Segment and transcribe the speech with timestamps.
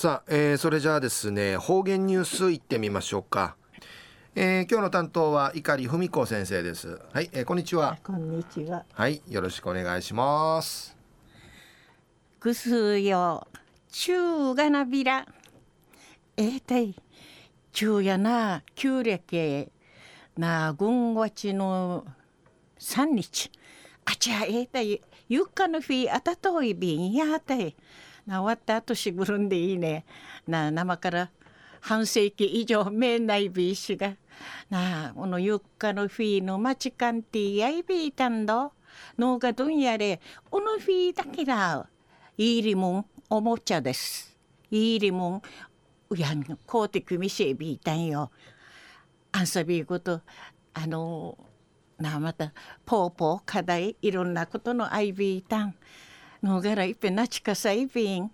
[0.00, 3.54] さあ、えー、それじゃあですね方言ニュースいってみましょうか、
[4.34, 6.98] えー、今日の担当は碇文子先生です。
[7.12, 7.98] はい、えー、こんにちは。
[8.02, 8.86] こんにちは。
[8.94, 10.96] はいよろしくお願いします。
[12.40, 13.46] ぐすよ
[13.90, 15.26] 中がなびら。
[16.38, 16.94] えー、たい
[17.70, 19.68] 中やな旧暦
[20.38, 22.06] な軍ちの
[22.78, 23.50] 三日
[24.06, 27.64] あちゃえー、たいゆっかのフィあたといびんやたい。
[27.64, 27.74] な
[28.38, 30.04] 終わった後しぐるんでいいね。
[30.46, 31.30] なあ生から
[31.80, 34.14] 半世紀以上めないびいしが。
[34.68, 38.72] なあこのゆっかのフィーのまちかんてやいびいたんど。
[39.18, 40.20] のがどんやれ
[40.50, 41.88] おのフィーだけだ。
[42.36, 44.36] いいりもんおもちゃです。
[44.70, 45.42] いいりもん
[46.10, 48.30] うやんこうてくみせびいたんよ。
[49.32, 50.20] あんさびこと
[50.74, 51.38] あの
[51.98, 52.52] なあまた
[52.84, 55.74] ぽうぽう課題いろんなことのあいびいたん。
[56.42, 58.30] のがらいっぺなちかさいびん。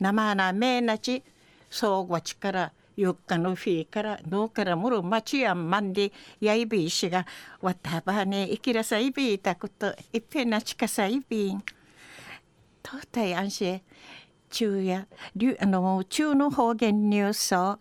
[0.00, 1.22] 生なめなち。
[1.70, 7.26] そうごちからゆっかのフィーからのからもろまちやんまんでやいびいしが
[7.60, 11.62] わたばねいきらさいびいたこといっぺなちかさいびん。
[12.82, 13.82] とうたいあんし
[14.50, 15.06] 中や
[15.60, 17.78] あの中の方言ニュースを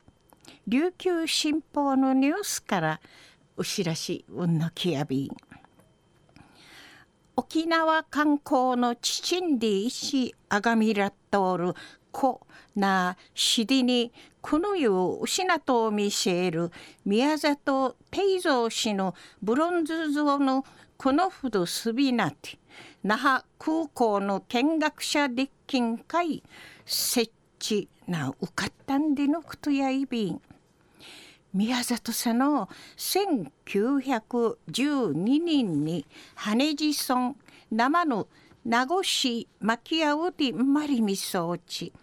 [0.68, 3.02] 琉球新報のニュースから
[3.58, 5.53] うしらしうんのきやびん。
[7.36, 11.74] 沖縄観光のチンディ石あがみらっとおる
[12.12, 16.72] こなしりにこの世を失と見せる
[17.06, 20.64] 宮里定蔵氏のブロンズ像の
[20.96, 22.60] このほどすびなて
[23.04, 26.44] 那覇空港の見学者立金会
[26.86, 30.42] 設置なうかったんでのくとやいびん。
[31.54, 37.36] 宮里さの1912年に羽地村
[37.70, 38.28] 生の
[38.66, 41.94] 名護市牧合でまりみそうち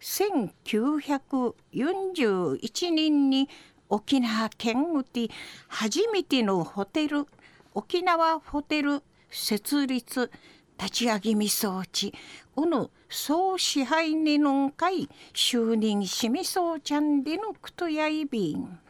[0.00, 3.48] 1941年に
[3.88, 5.28] 沖縄県うて
[5.68, 7.28] 初めてのホテル
[7.74, 10.32] 沖縄ホテル設立
[10.78, 12.12] 立ち上げみそうち
[12.56, 18.80] うぬ総支配にのんかい就任しみそうちゃんでのくとやいびん。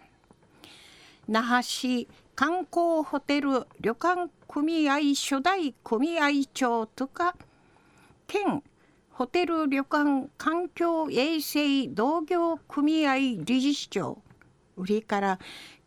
[1.28, 2.06] 那覇市
[2.36, 7.34] 観光ホテル旅館組合初代組合長とか
[8.28, 8.62] 県
[9.10, 14.22] ホテル旅館環境衛生同業組合理事長
[14.76, 15.38] 売りから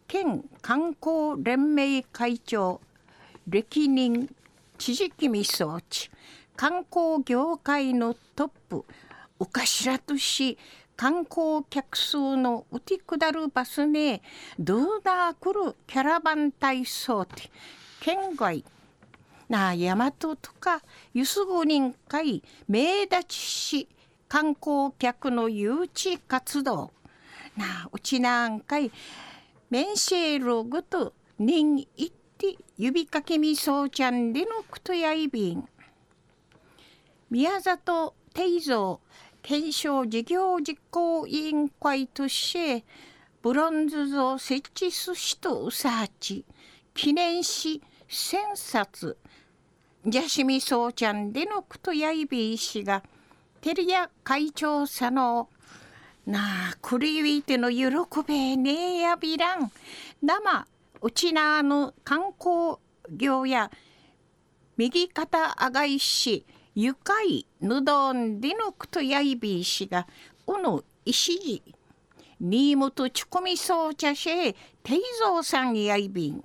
[0.07, 2.81] 県観光連盟会長
[3.47, 4.27] 歴任
[4.77, 6.09] 知事君装置
[6.57, 8.83] 観光業界のトップ
[9.37, 10.57] お頭とし
[10.99, 14.21] 観光客数のうてくだるバスね
[14.59, 17.49] どうだくるキャラバン体操って
[18.01, 18.65] 県外
[19.47, 20.81] な大和とか
[21.13, 23.87] ゆすぐ人会名立ちし
[24.27, 26.91] 観光客の誘致活動。
[27.55, 28.91] なうちなんかい
[29.69, 35.65] メンシェルグと人いって指かけみそうちゃんでのくとやいびん。
[37.29, 38.99] 宮里定蔵
[39.49, 42.85] 検証事業実行委員会として
[43.41, 46.45] ブロンズ像設置すしとうさち
[46.93, 49.17] 記念し千冊。
[50.05, 53.01] ジャシミソウちゃんでのくとやいびいしが
[53.59, 55.49] テリア会長さの
[56.27, 57.87] なあクリウィての喜
[58.27, 59.71] べねえやびらん。
[60.21, 60.67] 生
[61.01, 62.77] うちなあの観光
[63.09, 63.71] 業や
[64.77, 66.45] 右肩あがいし
[66.75, 70.07] ゆかいぬどんでのくとやいびいしが
[70.47, 71.63] うぬいしじ
[72.39, 76.43] にむとちこみそうちゃしえていぞうさんやいびん。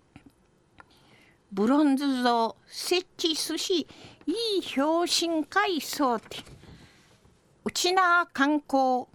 [1.52, 3.86] ブロンズ像設置すし
[4.26, 6.38] いい表紙会そうて。
[7.64, 9.06] うちなあ観光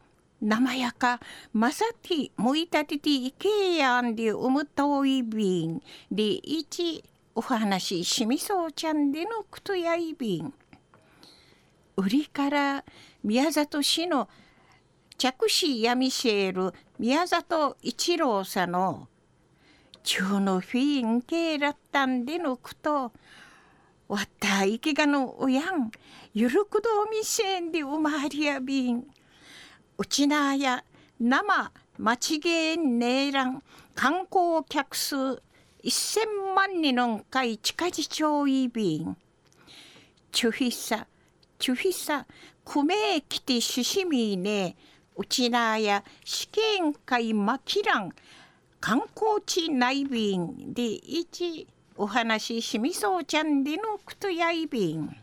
[0.42, 1.20] 生やか
[1.52, 7.04] まさてもいたてていけやんでうむといびんでいち
[7.36, 10.54] お話しみそうちゃんでのくとやいびん。
[12.00, 12.86] 売りから
[13.26, 14.30] 宮里市の
[15.18, 19.10] 着手やみせえる宮里一郎さんの
[20.04, 23.12] 中のフィンケーラッタンでのくと
[24.08, 25.92] わったいきがのおやん
[26.34, 29.06] ゆるくどみせんでうまりやびん。
[29.98, 30.86] うちなや
[31.20, 33.62] 生まちげんねえらん
[33.94, 35.16] 観光客数
[35.84, 39.18] 1000万人の会近じちょいびん。
[40.32, 41.06] ちゅひさ
[41.60, 42.26] ちゅひさ
[42.64, 44.78] くめきてししみね
[45.18, 48.14] うちなや試験会まきらん
[48.80, 51.68] 観光地内便で一
[51.98, 55.14] お話ししみそうちゃんでのくとやいびん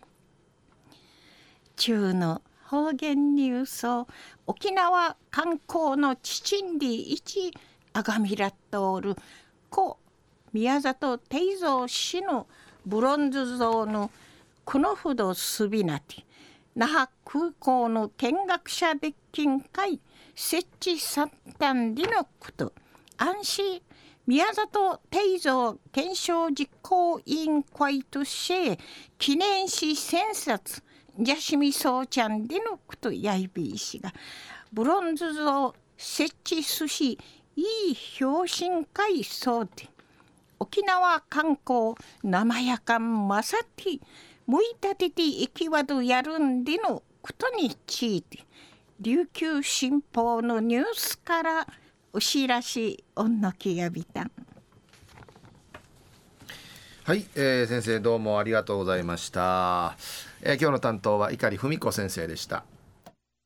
[1.74, 3.66] 中の方言ニュー
[4.04, 4.06] ス
[4.46, 7.50] 沖縄観光の父んり一
[7.94, 9.16] あがみらっとおる
[9.70, 9.96] 故
[10.52, 12.46] 宮里定蔵氏の
[12.84, 14.10] ブロンズ像の
[14.66, 16.25] このほどすびなて。
[16.76, 19.98] 那覇空港の見学者デッキン会
[20.34, 22.72] 設置さったんでのこと。
[23.16, 23.80] 安心
[24.26, 28.78] 宮里定蔵検証実行委員会として
[29.18, 30.82] 記念誌千冊
[31.18, 34.12] ジャシミソーちゃんでのことやいびいしが
[34.70, 37.18] ブロンズ像設置すし
[37.56, 39.88] いい表心会そうで
[40.58, 43.98] 沖縄観光生やかんまさて
[44.46, 48.38] むいたてていきわどやるんでのことについて
[49.00, 51.66] 琉球新報のニュースから
[52.12, 54.30] おしらしおんのきやびたん。
[57.04, 59.96] はい、えー、先生どうもありがとうございました、
[60.42, 62.64] えー、今日の担当は碇文子先生でした。